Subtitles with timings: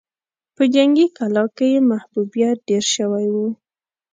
[0.55, 3.35] په جنګي کلا کې يې محبوبيت ډېر شوی و.